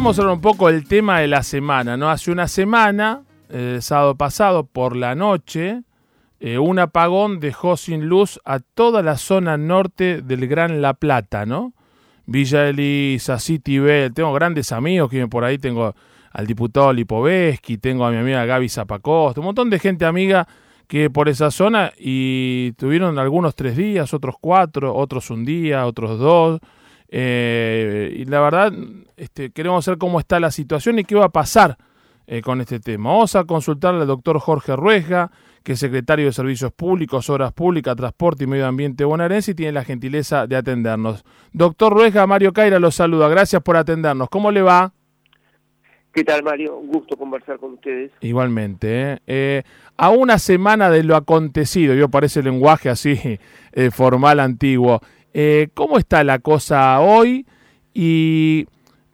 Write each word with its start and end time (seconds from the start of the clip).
vamos 0.00 0.18
a 0.18 0.22
hablar 0.22 0.36
un 0.36 0.40
poco 0.40 0.68
del 0.68 0.88
tema 0.88 1.20
de 1.20 1.26
la 1.26 1.42
semana, 1.42 1.98
¿no? 1.98 2.08
Hace 2.08 2.32
una 2.32 2.48
semana, 2.48 3.22
el 3.50 3.82
sábado 3.82 4.14
pasado, 4.14 4.64
por 4.64 4.96
la 4.96 5.14
noche, 5.14 5.82
eh, 6.40 6.56
un 6.56 6.78
apagón 6.78 7.38
dejó 7.38 7.76
sin 7.76 8.06
luz 8.06 8.40
a 8.46 8.60
toda 8.60 9.02
la 9.02 9.18
zona 9.18 9.58
norte 9.58 10.22
del 10.22 10.48
Gran 10.48 10.80
La 10.80 10.94
Plata, 10.94 11.44
¿no? 11.44 11.74
Villa 12.24 12.66
Elisa, 12.66 13.38
City 13.38 13.78
Bell, 13.78 14.14
tengo 14.14 14.32
grandes 14.32 14.72
amigos 14.72 15.10
que 15.10 15.28
por 15.28 15.44
ahí, 15.44 15.58
tengo 15.58 15.94
al 16.32 16.46
diputado 16.46 16.94
Lipovetsky, 16.94 17.76
tengo 17.76 18.06
a 18.06 18.10
mi 18.10 18.16
amiga 18.16 18.46
Gaby 18.46 18.70
Zapacosta, 18.70 19.40
un 19.40 19.46
montón 19.48 19.68
de 19.68 19.78
gente 19.78 20.06
amiga 20.06 20.48
que 20.88 21.10
por 21.10 21.28
esa 21.28 21.50
zona 21.50 21.92
y 21.98 22.72
tuvieron 22.78 23.18
algunos 23.18 23.54
tres 23.54 23.76
días, 23.76 24.14
otros 24.14 24.36
cuatro, 24.40 24.96
otros 24.96 25.28
un 25.28 25.44
día, 25.44 25.84
otros 25.84 26.18
dos. 26.18 26.58
Eh, 27.12 28.14
y 28.16 28.24
la 28.26 28.40
verdad, 28.40 28.72
este, 29.16 29.50
queremos 29.50 29.84
saber 29.84 29.98
cómo 29.98 30.20
está 30.20 30.38
la 30.38 30.52
situación 30.52 31.00
y 31.00 31.04
qué 31.04 31.16
va 31.16 31.26
a 31.26 31.30
pasar 31.30 31.76
eh, 32.28 32.40
con 32.40 32.60
este 32.60 32.78
tema. 32.78 33.10
Vamos 33.10 33.34
a 33.34 33.44
consultarle 33.44 34.02
al 34.02 34.06
doctor 34.06 34.38
Jorge 34.38 34.76
Ruesga, 34.76 35.32
que 35.64 35.72
es 35.72 35.80
secretario 35.80 36.26
de 36.26 36.32
Servicios 36.32 36.72
Públicos, 36.72 37.28
Obras 37.28 37.52
Públicas, 37.52 37.96
Transporte 37.96 38.44
y 38.44 38.46
Medio 38.46 38.66
Ambiente 38.66 39.04
bonaerense 39.04 39.50
y 39.50 39.54
tiene 39.54 39.72
la 39.72 39.84
gentileza 39.84 40.46
de 40.46 40.54
atendernos. 40.54 41.24
Doctor 41.52 41.92
Ruesga, 41.92 42.26
Mario 42.28 42.52
Caira 42.52 42.78
los 42.78 42.94
saluda. 42.94 43.28
Gracias 43.28 43.60
por 43.60 43.76
atendernos. 43.76 44.28
¿Cómo 44.28 44.52
le 44.52 44.62
va? 44.62 44.92
¿Qué 46.12 46.24
tal, 46.24 46.42
Mario? 46.44 46.76
Un 46.76 46.88
gusto 46.88 47.16
conversar 47.16 47.58
con 47.58 47.74
ustedes. 47.74 48.12
Igualmente. 48.20 49.12
¿eh? 49.12 49.18
Eh, 49.26 49.62
a 49.96 50.10
una 50.10 50.38
semana 50.38 50.90
de 50.90 51.02
lo 51.02 51.16
acontecido, 51.16 51.94
yo 51.94 52.08
parece 52.08 52.40
el 52.40 52.46
lenguaje 52.46 52.88
así 52.88 53.38
formal, 53.92 54.40
antiguo, 54.40 55.00
eh, 55.32 55.68
¿Cómo 55.74 55.98
está 55.98 56.24
la 56.24 56.38
cosa 56.38 57.00
hoy? 57.00 57.46
Y 57.94 58.66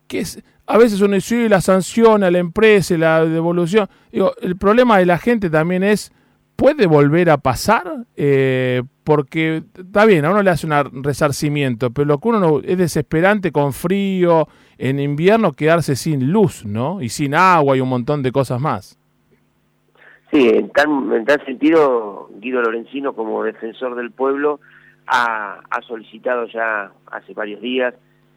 que 0.07 0.25
a 0.67 0.79
veces 0.79 1.01
uno 1.01 1.15
dice, 1.15 1.49
la 1.49 1.61
sanción 1.61 2.25
a 2.25 2.31
la 2.31 2.39
empresa, 2.39 2.97
la 2.97 3.25
devolución. 3.25 3.89
Digo, 4.11 4.33
el 4.41 4.57
problema 4.57 4.99
de 4.99 5.07
la 5.07 5.19
gente 5.19 5.51
también 5.51 5.83
es, 5.83 6.13
¿puede 6.57 6.87
volver 6.87 7.31
a 7.31 7.39
pasar? 7.39 8.05
Eh, 8.17 8.83
porque 9.05 9.63
está 9.79 10.05
bien, 10.05 10.25
a 10.25 10.31
uno 10.31 10.43
le 10.43 10.51
hace 10.51 10.67
un 10.67 11.05
resarcimiento, 11.05 11.91
pero 11.91 12.07
lo 12.07 12.19
que 12.19 12.29
uno 12.29 12.61
es 12.65 12.77
desesperante 12.77 13.53
con 13.53 13.73
frío, 13.73 14.49
en 14.79 14.99
invierno 14.99 15.53
quedarse 15.53 15.95
sin 15.95 16.33
luz, 16.33 16.65
¿no? 16.67 17.01
Y 17.01 17.09
sin 17.09 17.35
agua 17.35 17.77
y 17.77 17.81
un 17.81 17.89
montón 17.89 18.23
de 18.23 18.33
cosas 18.33 18.61
más. 18.61 18.99
Sí, 20.33 20.49
en 20.49 20.71
tal, 20.71 20.89
en 21.13 21.25
tal 21.25 21.45
sentido, 21.47 22.29
Guido 22.41 22.61
Lorenzino 22.63 23.15
como 23.15 23.45
defensor 23.45 23.95
del 23.95 24.11
pueblo 24.11 24.59
ha, 25.07 25.61
solicitado 25.87 26.47
ya 26.47 26.91
hace 27.11 27.33
varios 27.33 27.61
días 27.61 27.95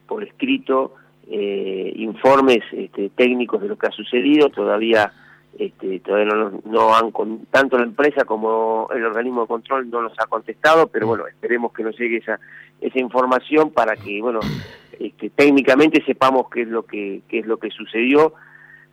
por 0.08 0.24
escrito 0.24 0.96
eh, 1.30 1.94
informes 1.96 2.64
este, 2.72 3.10
técnicos 3.10 3.62
de 3.62 3.68
lo 3.68 3.78
que 3.78 3.88
ha 3.88 3.92
sucedido, 3.92 4.50
todavía 4.50 5.12
este, 5.58 6.00
todavía 6.00 6.34
no, 6.34 6.62
no 6.66 6.96
han 6.96 7.12
con, 7.12 7.46
tanto 7.52 7.78
la 7.78 7.84
empresa 7.84 8.24
como 8.24 8.88
el 8.94 9.04
organismo 9.04 9.42
de 9.42 9.48
control 9.48 9.90
no 9.90 10.02
nos 10.02 10.14
ha 10.20 10.28
contestado, 10.28 10.88
pero 10.88 11.08
bueno, 11.08 11.28
esperemos 11.28 11.74
que 11.74 11.84
nos 11.84 11.98
llegue 11.98 12.18
esa 12.18 12.40
esa 12.82 13.00
información 13.00 13.72
para 13.72 13.96
que 13.96 14.22
bueno, 14.22 14.40
este, 15.00 15.30
técnicamente 15.32 16.04
sepamos 16.06 16.50
qué 16.50 16.62
es 16.62 16.68
lo 16.68 16.84
que 16.84 17.22
qué 17.28 17.40
es 17.40 17.46
lo 17.46 17.58
que 17.58 17.72
sucedió, 17.72 18.34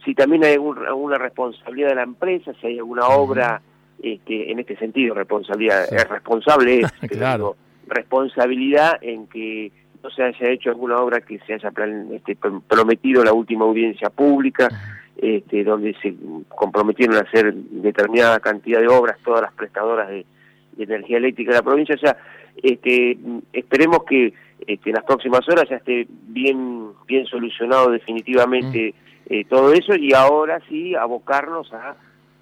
si 0.04 0.14
también 0.14 0.44
hay 0.44 0.54
alguna 0.54 1.18
responsabilidad 1.18 1.90
de 1.90 1.94
la 1.96 2.02
empresa, 2.02 2.52
si 2.60 2.66
hay 2.66 2.78
alguna 2.78 3.06
obra 3.08 3.60
este, 4.02 4.50
en 4.50 4.58
este 4.58 4.76
sentido, 4.76 5.14
responsabilidad, 5.14 5.84
es 5.92 6.08
responsable 6.08 6.80
es, 7.02 7.10
claro 7.10 7.56
responsabilidad 7.86 8.98
en 9.00 9.26
que 9.26 9.72
no 10.02 10.10
se 10.10 10.22
haya 10.22 10.50
hecho 10.50 10.70
alguna 10.70 10.98
obra 10.98 11.20
que 11.20 11.38
se 11.40 11.54
haya 11.54 11.72
este, 12.12 12.36
prometido 12.36 13.24
la 13.24 13.32
última 13.32 13.64
audiencia 13.64 14.10
pública, 14.10 14.68
este, 15.16 15.64
donde 15.64 15.94
se 16.02 16.14
comprometieron 16.48 17.16
a 17.16 17.20
hacer 17.20 17.54
determinada 17.54 18.40
cantidad 18.40 18.80
de 18.80 18.88
obras 18.88 19.16
todas 19.24 19.42
las 19.42 19.52
prestadoras 19.52 20.08
de, 20.08 20.24
energía 20.78 21.16
eléctrica 21.16 21.52
de 21.52 21.56
la 21.56 21.62
provincia. 21.62 21.94
O 21.94 21.98
sea, 21.98 22.18
este, 22.62 23.16
esperemos 23.54 24.04
que 24.04 24.34
este, 24.66 24.90
en 24.90 24.94
las 24.94 25.04
próximas 25.04 25.48
horas 25.48 25.64
ya 25.70 25.76
esté 25.76 26.06
bien, 26.28 26.90
bien 27.06 27.24
solucionado 27.24 27.90
definitivamente 27.90 28.94
eh, 29.28 29.44
todo 29.46 29.72
eso 29.72 29.94
y 29.96 30.12
ahora 30.12 30.60
sí 30.68 30.94
abocarnos 30.94 31.72
a 31.72 31.96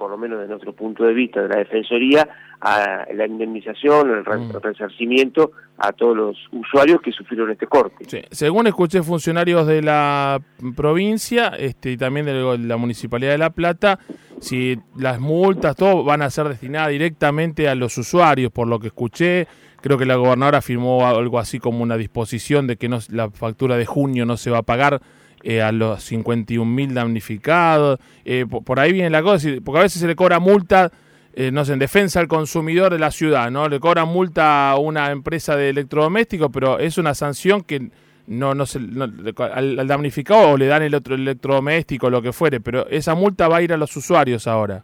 por 0.04 0.10
lo 0.10 0.18
menos 0.18 0.38
de 0.38 0.48
nuestro 0.48 0.74
punto 0.74 1.02
de 1.02 1.14
vista 1.14 1.40
de 1.40 1.48
la 1.48 1.56
Defensoría, 1.56 2.28
a 2.60 3.06
la 3.14 3.26
indemnización, 3.26 4.10
el 4.10 4.20
mm. 4.22 4.52
resarcimiento 4.62 5.52
a 5.78 5.92
todos 5.92 6.14
los 6.14 6.36
usuarios 6.52 7.00
que 7.00 7.10
sufrieron 7.10 7.50
este 7.50 7.66
corte. 7.66 8.04
Según 8.30 8.66
escuché 8.66 9.02
funcionarios 9.02 9.66
de 9.66 9.80
la 9.80 10.42
provincia 10.76 11.54
este, 11.58 11.92
y 11.92 11.96
también 11.96 12.26
de 12.26 12.58
la 12.58 12.76
Municipalidad 12.76 13.32
de 13.32 13.38
La 13.38 13.48
Plata, 13.48 13.98
si 14.40 14.78
las 14.94 15.20
multas, 15.20 15.74
todo 15.74 16.04
van 16.04 16.20
a 16.20 16.28
ser 16.28 16.48
destinadas 16.50 16.90
directamente 16.90 17.66
a 17.66 17.74
los 17.74 17.96
usuarios, 17.96 18.52
por 18.52 18.68
lo 18.68 18.80
que 18.80 18.88
escuché. 18.88 19.48
Creo 19.80 19.96
que 19.96 20.04
la 20.04 20.16
gobernadora 20.16 20.60
firmó 20.60 21.06
algo 21.06 21.38
así 21.38 21.58
como 21.58 21.82
una 21.82 21.96
disposición 21.96 22.66
de 22.66 22.76
que 22.76 22.90
no, 22.90 22.98
la 23.08 23.30
factura 23.30 23.78
de 23.78 23.86
junio 23.86 24.26
no 24.26 24.36
se 24.36 24.50
va 24.50 24.58
a 24.58 24.62
pagar 24.64 25.00
eh, 25.46 25.60
a 25.60 25.72
los 25.72 26.02
51 26.02 26.64
mil 26.64 26.94
damnificados. 26.94 28.00
Eh, 28.24 28.46
por, 28.46 28.80
ahí 28.80 28.92
viene 28.92 29.10
la 29.10 29.22
cosa, 29.22 29.46
porque 29.62 29.78
a 29.78 29.82
veces 29.82 30.00
se 30.00 30.06
le 30.06 30.16
cobra 30.16 30.40
multa, 30.40 30.90
eh, 31.34 31.50
no 31.50 31.66
sé, 31.66 31.74
en 31.74 31.80
defensa 31.80 32.18
al 32.18 32.28
consumidor 32.28 32.90
de 32.90 32.98
la 32.98 33.10
ciudad, 33.10 33.50
¿no? 33.50 33.68
Le 33.68 33.78
cobra 33.78 34.06
multa 34.06 34.70
a 34.70 34.78
una 34.78 35.10
empresa 35.10 35.54
de 35.54 35.68
electrodomésticos, 35.68 36.50
pero 36.50 36.78
es 36.78 36.96
una 36.96 37.12
sanción 37.14 37.60
que 37.60 37.90
no, 38.26 38.54
no, 38.54 38.64
se, 38.64 38.78
al, 38.78 39.86
damnificado 39.86 40.52
o 40.52 40.56
le 40.56 40.66
dan 40.66 40.82
el 40.82 40.94
otro 40.94 41.14
electrodoméstico, 41.14 42.08
lo 42.08 42.22
que 42.22 42.32
fuere, 42.32 42.60
pero 42.60 42.86
esa 42.88 43.14
multa 43.14 43.46
va 43.46 43.58
a 43.58 43.62
ir 43.62 43.74
a 43.74 43.76
los 43.76 43.94
usuarios 43.98 44.46
ahora. 44.46 44.82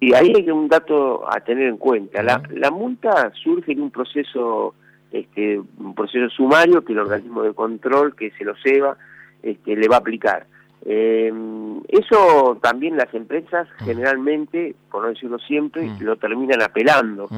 Y 0.00 0.14
ahí 0.14 0.32
hay 0.34 0.50
un 0.50 0.66
dato 0.66 1.32
a 1.32 1.38
tener 1.40 1.68
en 1.68 1.76
cuenta. 1.76 2.24
La, 2.24 2.42
la 2.50 2.72
multa 2.72 3.30
surge 3.40 3.70
en 3.70 3.82
un 3.82 3.92
proceso 3.92 4.74
este, 5.12 5.58
un 5.58 5.94
proceso 5.94 6.28
sumario 6.30 6.84
que 6.84 6.92
el 6.92 7.00
organismo 7.00 7.42
de 7.42 7.54
control 7.54 8.14
que 8.14 8.30
se 8.32 8.44
lo 8.44 8.54
lleva 8.64 8.96
este, 9.42 9.76
le 9.76 9.88
va 9.88 9.96
a 9.96 10.00
aplicar. 10.00 10.46
Eh, 10.82 11.30
eso 11.88 12.58
también 12.62 12.96
las 12.96 13.12
empresas 13.12 13.68
generalmente, 13.84 14.74
por 14.90 15.02
no 15.02 15.10
decirlo 15.10 15.38
siempre, 15.38 15.90
lo 16.00 16.16
terminan 16.16 16.62
apelando. 16.62 17.28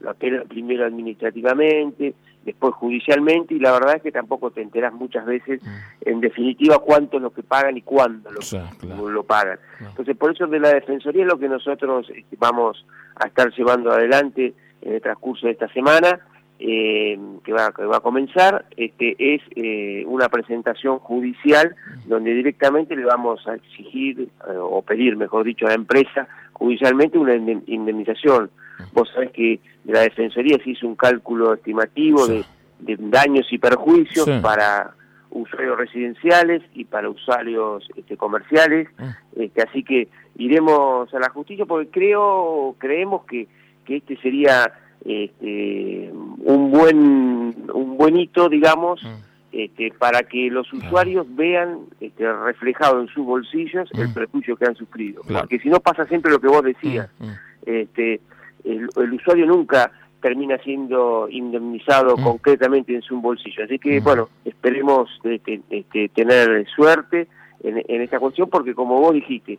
Lo 0.00 0.10
apelan 0.10 0.46
primero 0.46 0.84
administrativamente, 0.84 2.14
después 2.44 2.74
judicialmente, 2.74 3.54
y 3.54 3.58
la 3.58 3.72
verdad 3.72 3.96
es 3.96 4.02
que 4.02 4.12
tampoco 4.12 4.50
te 4.52 4.62
enteras 4.62 4.92
muchas 4.92 5.26
veces, 5.26 5.60
en 6.02 6.20
definitiva, 6.20 6.78
cuánto 6.78 7.16
es 7.16 7.22
lo 7.24 7.32
que 7.32 7.42
pagan 7.42 7.76
y 7.76 7.82
cuándo 7.82 8.30
lo, 8.30 9.10
lo 9.10 9.24
pagan. 9.24 9.58
Entonces, 9.80 10.16
por 10.16 10.32
eso 10.32 10.46
de 10.46 10.60
la 10.60 10.72
Defensoría 10.72 11.22
es 11.22 11.28
lo 11.28 11.38
que 11.38 11.48
nosotros 11.48 12.08
este, 12.14 12.36
vamos 12.38 12.86
a 13.16 13.26
estar 13.26 13.52
llevando 13.52 13.90
adelante 13.90 14.54
en 14.80 14.92
el 14.94 15.00
transcurso 15.00 15.46
de 15.46 15.52
esta 15.52 15.68
semana 15.72 16.20
eh, 16.64 17.18
que, 17.42 17.52
va, 17.52 17.72
que 17.72 17.82
va 17.82 17.96
a 17.96 18.00
comenzar 18.00 18.66
este, 18.76 19.16
es 19.18 19.42
eh, 19.56 20.04
una 20.06 20.28
presentación 20.28 21.00
judicial 21.00 21.74
donde 22.06 22.32
directamente 22.34 22.94
le 22.94 23.04
vamos 23.04 23.44
a 23.48 23.56
exigir 23.56 24.20
eh, 24.20 24.52
o 24.56 24.80
pedir, 24.82 25.16
mejor 25.16 25.44
dicho, 25.44 25.66
a 25.66 25.70
la 25.70 25.74
empresa 25.74 26.28
judicialmente 26.52 27.18
una 27.18 27.34
indemnización. 27.34 28.48
Vos 28.92 29.10
sabés 29.12 29.32
que 29.32 29.58
de 29.82 29.92
la 29.92 30.02
Defensoría 30.02 30.56
se 30.62 30.70
hizo 30.70 30.86
un 30.86 30.94
cálculo 30.94 31.54
estimativo 31.54 32.28
de, 32.28 32.44
daños 32.78 33.52
y 33.52 33.58
perjuicios 33.58 34.30
para 34.40 34.94
usuarios 35.30 35.76
residenciales 35.76 36.62
y 36.74 36.84
para 36.84 37.08
usuarios 37.08 37.88
este, 37.96 38.16
comerciales, 38.16 38.88
este, 39.34 39.62
así 39.62 39.82
que 39.82 40.06
iremos 40.36 41.12
a 41.12 41.18
la 41.18 41.30
justicia 41.30 41.66
porque 41.66 41.90
creo, 41.90 42.76
creemos 42.78 43.24
que, 43.24 43.48
que 43.84 43.96
este 43.96 44.16
sería 44.18 44.72
este, 45.04 46.12
un 46.42 46.70
buen 46.70 47.70
un 47.72 47.96
buen 47.96 48.16
hito, 48.16 48.48
digamos, 48.48 49.02
mm. 49.02 49.52
este, 49.52 49.92
para 49.98 50.22
que 50.22 50.50
los 50.50 50.72
usuarios 50.72 51.26
vean 51.34 51.80
este, 52.00 52.30
reflejado 52.32 53.00
en 53.00 53.08
sus 53.08 53.24
bolsillos 53.24 53.88
el 53.94 54.08
mm. 54.08 54.14
perjuicio 54.14 54.56
que 54.56 54.66
han 54.66 54.76
sufrido. 54.76 55.22
Porque 55.26 55.58
si 55.58 55.68
no 55.68 55.80
pasa 55.80 56.06
siempre 56.06 56.32
lo 56.32 56.40
que 56.40 56.48
vos 56.48 56.62
decías, 56.62 57.08
mm, 57.18 57.30
este, 57.66 58.20
el, 58.64 58.88
usuario 59.12 59.46
nunca 59.46 59.90
termina 60.20 60.56
siendo 60.58 61.28
indemnizado 61.28 62.16
concretamente 62.16 62.94
en 62.94 63.02
su 63.02 63.20
bolsillo. 63.20 63.64
Así 63.64 63.78
que, 63.80 63.98
bueno, 63.98 64.28
esperemos 64.44 65.10
este, 65.24 65.60
este, 65.68 66.08
tener 66.10 66.64
suerte 66.68 67.26
en, 67.64 67.82
en 67.88 68.02
esta 68.02 68.20
cuestión 68.20 68.48
porque, 68.48 68.72
como 68.72 69.00
vos 69.00 69.14
dijiste, 69.14 69.58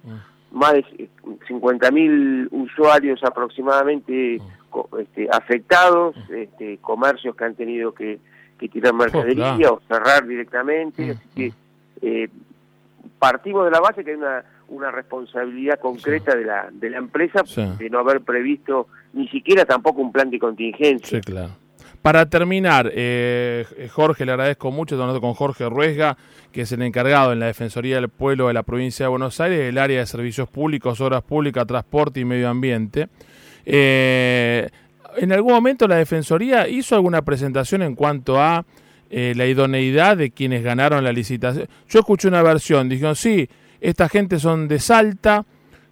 más 0.53 0.73
de 0.73 1.09
50.000 1.50 2.47
usuarios 2.51 3.23
aproximadamente 3.23 4.39
este, 5.00 5.27
afectados, 5.31 6.15
este, 6.29 6.77
comercios 6.77 7.35
que 7.35 7.44
han 7.44 7.55
tenido 7.55 7.94
que, 7.94 8.19
tirar 8.71 8.94
mercadería 8.94 9.73
o 9.73 9.81
cerrar 9.89 10.25
directamente, 10.25 11.11
así 11.11 11.27
que 11.35 11.53
eh, 12.01 12.29
partimos 13.19 13.65
de 13.65 13.71
la 13.71 13.81
base 13.81 14.05
que 14.05 14.11
hay 14.11 14.15
una, 14.15 14.45
una 14.69 14.89
responsabilidad 14.89 15.81
concreta 15.81 16.33
de, 16.33 16.45
la, 16.45 16.69
de 16.71 16.89
la 16.89 16.97
empresa 16.97 17.44
de 17.77 17.89
no 17.89 17.99
haber 17.99 18.21
previsto 18.21 18.88
ni 19.11 19.27
siquiera 19.27 19.65
tampoco 19.65 20.01
un 20.01 20.13
plan 20.13 20.29
de 20.29 20.39
contingencia. 20.39 21.19
Sí, 21.19 21.21
claro. 21.21 21.51
Para 22.03 22.25
terminar, 22.25 22.91
eh, 22.94 23.65
Jorge, 23.94 24.25
le 24.25 24.33
agradezco 24.33 24.71
mucho, 24.71 24.95
estamos 24.95 25.17
con 25.21 25.33
Jorge 25.35 25.69
Ruesga, 25.69 26.17
que 26.51 26.63
es 26.63 26.71
el 26.73 26.81
encargado 26.81 27.31
en 27.31 27.39
la 27.39 27.45
Defensoría 27.45 27.95
del 27.95 28.09
Pueblo 28.09 28.50
de 28.50 28.53
la 28.53 28.63
Provincia 28.63 29.05
de 29.05 29.09
Buenos 29.09 29.39
Aires, 29.39 29.61
el 29.61 29.77
área 29.77 30.00
de 30.00 30.05
servicios 30.05 30.50
públicos, 30.50 31.00
obras 31.00 31.23
públicas, 31.23 31.65
transporte 31.65 32.19
y 32.19 32.25
medio 32.25 32.50
ambiente. 32.50 33.07
Eh, 33.65 34.67
en 35.15 35.31
algún 35.31 35.53
momento 35.53 35.88
la 35.88 35.95
Defensoría 35.95 36.67
hizo 36.67 36.95
alguna 36.95 37.21
presentación 37.21 37.81
en 37.83 37.95
cuanto 37.95 38.38
a 38.38 38.65
eh, 39.09 39.31
la 39.38 39.45
idoneidad 39.45 40.17
de 40.17 40.31
quienes 40.31 40.61
ganaron 40.61 41.06
la 41.06 41.13
licitación. 41.13 41.69
Yo 41.88 42.01
escuché 42.01 42.27
una 42.27 42.44
versión, 42.44 42.89
dijeron, 42.89 43.15
sí, 43.15 43.47
esta 43.79 44.09
gente 44.09 44.39
son 44.39 44.67
de 44.67 44.79
Salta, 44.79 45.45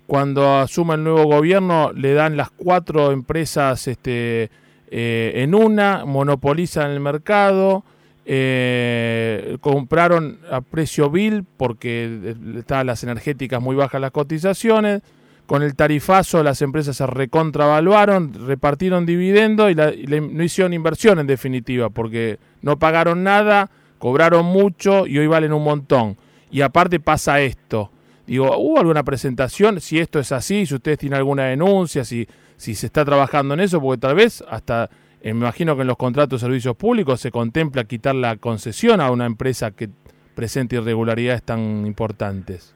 cuando 0.07 0.57
asuma 0.57 0.95
el 0.95 1.05
nuevo 1.05 1.23
gobierno 1.23 1.93
le 1.93 2.13
dan 2.13 2.35
las 2.35 2.49
cuatro 2.51 3.13
empresas 3.13 3.87
este, 3.87 4.51
eh, 4.93 5.31
en 5.35 5.55
una, 5.55 6.03
monopolizan 6.05 6.91
el 6.91 6.99
mercado, 6.99 7.85
eh, 8.25 9.57
compraron 9.61 10.39
a 10.51 10.59
precio 10.59 11.09
vil 11.09 11.45
porque 11.57 12.35
estaban 12.57 12.87
las 12.87 13.01
energéticas 13.03 13.61
muy 13.61 13.75
bajas 13.75 14.01
las 14.01 14.11
cotizaciones, 14.11 15.01
con 15.45 15.63
el 15.63 15.75
tarifazo 15.75 16.43
las 16.43 16.61
empresas 16.61 16.97
se 16.97 17.07
recontravaluaron, 17.07 18.47
repartieron 18.47 19.05
dividendos 19.05 19.71
y, 19.71 19.75
no 19.75 20.43
hicieron 20.43 20.73
inversión 20.73 21.19
en 21.19 21.27
definitiva, 21.27 21.89
porque 21.89 22.37
no 22.61 22.77
pagaron 22.77 23.23
nada, 23.23 23.71
cobraron 23.97 24.45
mucho 24.45 25.07
y 25.07 25.17
hoy 25.17 25.27
valen 25.27 25.53
un 25.53 25.63
montón. 25.63 26.17
Y 26.51 26.61
aparte 26.61 26.99
pasa 26.99 27.39
esto. 27.39 27.91
Digo, 28.27 28.57
¿hubo 28.57 28.79
alguna 28.79 29.03
presentación? 29.03 29.79
Si 29.79 29.99
esto 29.99 30.19
es 30.19 30.31
así, 30.31 30.65
si 30.65 30.75
ustedes 30.75 30.99
tienen 30.99 31.17
alguna 31.17 31.45
denuncia, 31.45 32.03
si 32.03 32.27
si 32.61 32.75
se 32.75 32.85
está 32.85 33.03
trabajando 33.03 33.55
en 33.55 33.59
eso, 33.59 33.81
porque 33.81 33.99
tal 33.99 34.13
vez 34.13 34.43
hasta, 34.47 34.91
eh, 35.19 35.33
me 35.33 35.39
imagino 35.39 35.75
que 35.75 35.81
en 35.81 35.87
los 35.87 35.97
contratos 35.97 36.39
de 36.39 36.45
servicios 36.45 36.75
públicos 36.75 37.19
se 37.19 37.31
contempla 37.31 37.85
quitar 37.85 38.13
la 38.13 38.37
concesión 38.37 39.01
a 39.01 39.09
una 39.09 39.25
empresa 39.25 39.71
que 39.71 39.89
presente 40.35 40.75
irregularidades 40.75 41.41
tan 41.41 41.87
importantes. 41.87 42.75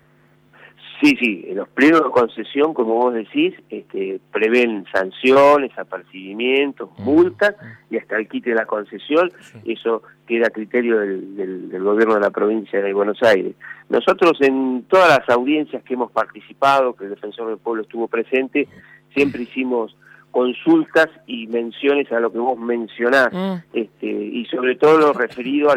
Sí, 1.05 1.15
sí, 1.19 1.45
los 1.53 1.69
pliegos 1.69 2.03
de 2.03 2.09
concesión, 2.09 2.73
como 2.73 2.95
vos 2.95 3.13
decís, 3.13 3.53
este, 3.69 4.19
prevén 4.31 4.85
sanciones, 4.91 5.71
apercibimientos, 5.77 6.89
mm. 6.97 7.03
multas 7.03 7.55
y 7.91 7.97
hasta 7.97 8.17
el 8.17 8.27
quite 8.27 8.49
de 8.49 8.55
la 8.55 8.65
concesión, 8.65 9.31
eso 9.65 10.01
queda 10.25 10.47
a 10.47 10.49
criterio 10.49 10.97
del, 10.97 11.69
del, 11.69 11.83
gobierno 11.83 12.15
de 12.15 12.21
la 12.21 12.31
provincia 12.31 12.81
de 12.81 12.91
Buenos 12.91 13.21
Aires. 13.21 13.53
Nosotros 13.87 14.41
en 14.41 14.85
todas 14.89 15.19
las 15.19 15.29
audiencias 15.29 15.83
que 15.83 15.93
hemos 15.93 16.11
participado, 16.11 16.95
que 16.95 17.03
el 17.03 17.11
Defensor 17.11 17.49
del 17.49 17.59
Pueblo 17.59 17.83
estuvo 17.83 18.07
presente, 18.07 18.67
siempre 19.13 19.43
hicimos 19.43 19.95
consultas 20.35 21.07
y 21.27 21.47
menciones 21.47 22.11
a 22.11 22.19
lo 22.19 22.29
que 22.29 22.39
vos 22.39 22.59
mencionás, 22.59 23.31
mm. 23.31 23.53
este, 23.71 24.05
y 24.05 24.43
sobre 24.47 24.75
todo 24.75 24.97
lo 24.97 25.13
referido 25.13 25.69
a, 25.69 25.75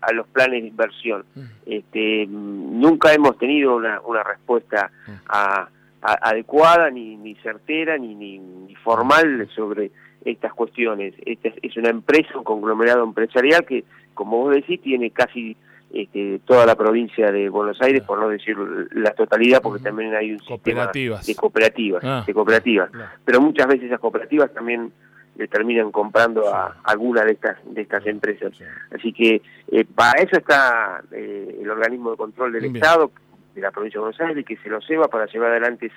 a, 0.00 0.12
los 0.14 0.26
planes 0.28 0.62
de 0.62 0.68
inversión. 0.68 1.26
Mm. 1.34 1.40
Este, 1.66 2.26
nunca 2.26 3.12
hemos 3.12 3.36
tenido 3.36 3.76
una, 3.76 4.00
una 4.00 4.22
respuesta 4.22 4.90
mm. 5.06 5.12
adecuada, 6.00 6.88
ni, 6.88 7.18
ni 7.18 7.34
certera, 7.34 7.98
ni, 7.98 8.14
ni, 8.14 8.74
formal 8.76 9.46
sobre 9.54 9.90
estas 10.24 10.54
cuestiones. 10.54 11.12
Esta 11.26 11.50
es 11.60 11.76
una 11.76 11.90
empresa, 11.90 12.38
un 12.38 12.44
conglomerado 12.44 13.04
empresarial 13.04 13.66
que, 13.66 13.84
como 14.14 14.38
vos 14.38 14.54
decís, 14.54 14.80
tiene 14.80 15.10
casi 15.10 15.54
este, 15.92 16.40
toda 16.44 16.66
la 16.66 16.74
provincia 16.74 17.30
de 17.32 17.48
Buenos 17.48 17.80
Aires, 17.80 18.02
por 18.02 18.20
no 18.20 18.28
decir 18.28 18.56
la 18.92 19.12
totalidad, 19.12 19.62
porque 19.62 19.82
también 19.82 20.14
hay 20.14 20.32
un 20.32 20.40
sistema 20.40 20.86
de 20.86 21.34
cooperativas, 21.34 22.04
ah. 22.04 22.24
de 22.26 22.34
cooperativas. 22.34 22.90
Pero 23.24 23.40
muchas 23.40 23.66
veces 23.66 23.84
esas 23.84 24.00
cooperativas 24.00 24.52
también 24.52 24.92
le 25.36 25.46
terminan 25.46 25.92
comprando 25.92 26.52
a 26.52 26.76
alguna 26.82 27.24
de 27.24 27.32
estas 27.32 27.56
de 27.64 27.82
estas 27.82 28.04
empresas. 28.06 28.52
Así 28.90 29.12
que 29.12 29.40
eh, 29.70 29.84
para 29.84 30.20
eso 30.20 30.36
está 30.36 31.02
eh, 31.12 31.60
el 31.62 31.70
organismo 31.70 32.10
de 32.10 32.16
control 32.16 32.52
del 32.52 32.64
Estado 32.64 33.12
de 33.54 33.60
la 33.60 33.70
provincia 33.70 33.98
de 33.98 34.02
Buenos 34.02 34.20
Aires 34.20 34.44
que 34.44 34.56
se 34.56 34.68
lo 34.68 34.80
lleva 34.80 35.08
para 35.08 35.26
llevar 35.26 35.52
adelante 35.52 35.90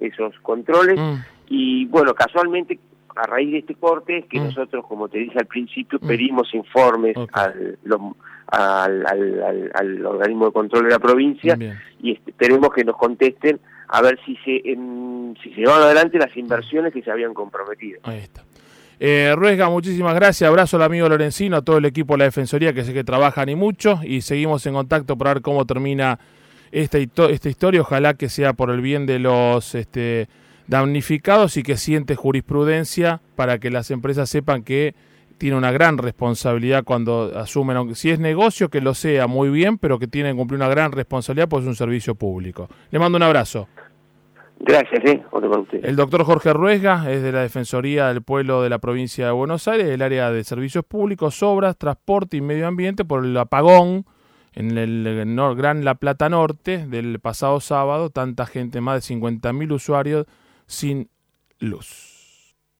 esos 0.00 0.34
controles. 0.40 0.98
Mm. 0.98 1.14
Y 1.48 1.86
bueno, 1.86 2.14
casualmente 2.14 2.78
a 3.16 3.26
raíz 3.26 3.52
de 3.52 3.58
este 3.58 3.74
corte 3.74 4.18
es 4.18 4.24
que 4.26 4.40
mm. 4.40 4.44
nosotros, 4.44 4.86
como 4.86 5.08
te 5.08 5.18
dije 5.18 5.38
al 5.38 5.46
principio, 5.46 5.98
mm. 6.00 6.06
pedimos 6.06 6.54
informes 6.54 7.16
al, 8.50 9.06
al, 9.74 10.06
organismo 10.06 10.46
de 10.46 10.52
control 10.52 10.84
de 10.84 10.90
la 10.90 10.98
provincia 10.98 11.56
y 12.02 12.12
esperemos 12.26 12.70
que 12.70 12.84
nos 12.84 12.96
contesten 12.96 13.60
a 13.88 14.02
ver 14.02 14.18
si 14.24 14.36
se, 14.36 14.62
si 15.42 15.54
se 15.54 15.60
llevan 15.60 15.82
adelante 15.82 16.18
las 16.18 16.36
inversiones 16.36 16.92
que 16.92 17.02
se 17.02 17.10
habían 17.10 17.34
comprometido. 17.34 18.00
Ahí 18.04 18.18
está. 18.18 18.44
Eh, 19.02 19.32
Ruesga, 19.34 19.70
muchísimas 19.70 20.14
gracias. 20.14 20.46
Abrazo 20.46 20.76
al 20.76 20.82
amigo 20.82 21.08
Lorenzino, 21.08 21.56
a 21.56 21.62
todo 21.62 21.78
el 21.78 21.86
equipo 21.86 22.14
de 22.14 22.18
la 22.18 22.24
Defensoría 22.24 22.72
que 22.72 22.84
sé 22.84 22.92
que 22.92 23.02
trabajan 23.02 23.48
y 23.48 23.56
mucho. 23.56 23.98
Y 24.04 24.20
seguimos 24.20 24.66
en 24.66 24.74
contacto 24.74 25.16
para 25.16 25.34
ver 25.34 25.42
cómo 25.42 25.64
termina 25.64 26.18
esta, 26.70 26.98
esta 26.98 27.48
historia. 27.48 27.80
Ojalá 27.80 28.14
que 28.14 28.28
sea 28.28 28.52
por 28.52 28.70
el 28.70 28.82
bien 28.82 29.06
de 29.06 29.18
los 29.18 29.74
este, 29.74 30.28
damnificados 30.66 31.56
y 31.56 31.62
que 31.62 31.76
siente 31.76 32.14
jurisprudencia 32.14 33.20
para 33.36 33.58
que 33.58 33.70
las 33.70 33.90
empresas 33.90 34.28
sepan 34.28 34.62
que 34.62 34.94
tiene 35.40 35.56
una 35.56 35.72
gran 35.72 35.96
responsabilidad 35.96 36.84
cuando 36.84 37.32
asumen, 37.34 37.94
si 37.94 38.10
es 38.10 38.18
negocio, 38.18 38.68
que 38.68 38.82
lo 38.82 38.92
sea 38.92 39.26
muy 39.26 39.48
bien, 39.48 39.78
pero 39.78 39.98
que 39.98 40.06
tienen 40.06 40.34
que 40.34 40.38
cumplir 40.38 40.60
una 40.60 40.68
gran 40.68 40.92
responsabilidad 40.92 41.48
pues 41.48 41.62
es 41.62 41.68
un 41.68 41.74
servicio 41.74 42.14
público. 42.14 42.68
Le 42.90 42.98
mando 42.98 43.16
un 43.16 43.22
abrazo. 43.22 43.66
Gracias, 44.58 45.02
¿eh? 45.06 45.22
El 45.82 45.96
doctor 45.96 46.24
Jorge 46.24 46.52
Ruesga 46.52 47.10
es 47.10 47.22
de 47.22 47.32
la 47.32 47.40
Defensoría 47.40 48.08
del 48.08 48.20
Pueblo 48.20 48.60
de 48.60 48.68
la 48.68 48.80
provincia 48.80 49.24
de 49.24 49.32
Buenos 49.32 49.66
Aires, 49.66 49.86
del 49.86 50.02
área 50.02 50.30
de 50.30 50.44
servicios 50.44 50.84
públicos, 50.84 51.42
obras, 51.42 51.78
transporte 51.78 52.36
y 52.36 52.42
medio 52.42 52.66
ambiente 52.66 53.06
por 53.06 53.24
el 53.24 53.34
apagón 53.38 54.04
en 54.52 54.76
el, 54.76 55.54
Gran 55.56 55.86
La 55.86 55.94
Plata 55.94 56.28
Norte 56.28 56.86
del 56.86 57.18
pasado 57.18 57.60
sábado, 57.60 58.10
tanta 58.10 58.44
gente, 58.44 58.82
más 58.82 59.08
de 59.08 59.14
50.000 59.14 59.72
usuarios 59.72 60.26
sin 60.66 61.08
luz. 61.60 62.09